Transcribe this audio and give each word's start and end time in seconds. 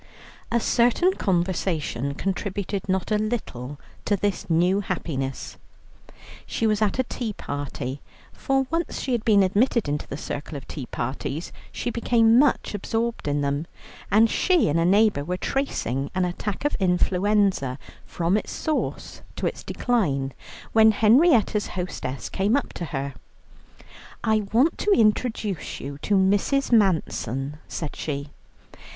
A 0.51 0.59
certain 0.59 1.13
conversation 1.13 2.15
contributed 2.15 2.89
not 2.89 3.11
a 3.11 3.19
little 3.19 3.79
to 4.05 4.15
this 4.17 4.49
new 4.49 4.79
happiness. 4.81 5.57
She 6.47 6.65
was 6.65 6.81
at 6.81 6.97
a 6.97 7.03
tea 7.03 7.33
party, 7.33 8.01
for 8.33 8.65
once 8.71 8.99
she 8.99 9.11
had 9.11 9.23
been 9.23 9.43
admitted 9.43 9.87
into 9.87 10.07
the 10.07 10.17
circle 10.17 10.57
of 10.57 10.67
tea 10.67 10.87
parties, 10.87 11.51
she 11.71 11.91
became 11.91 12.39
much 12.39 12.73
absorbed 12.73 13.27
in 13.27 13.41
them, 13.41 13.67
and 14.09 14.27
she 14.27 14.69
and 14.69 14.79
a 14.79 14.85
neighbour 14.85 15.23
were 15.23 15.37
tracing 15.37 16.09
an 16.15 16.25
attack 16.25 16.65
of 16.65 16.73
influenza 16.79 17.77
from 18.03 18.37
its 18.37 18.51
source 18.51 19.21
to 19.35 19.45
its 19.45 19.61
decline, 19.61 20.33
when 20.73 20.93
Henrietta's 20.93 21.67
hostess 21.77 22.27
came 22.27 22.57
up 22.57 22.73
to 22.73 22.85
her. 22.85 23.13
"I 24.23 24.47
want 24.51 24.79
to 24.79 24.89
introduce 24.93 25.79
you 25.79 25.99
to 25.99 26.15
Mrs. 26.15 26.71
Manson," 26.71 27.57
said 27.67 27.95
she. 27.95 28.29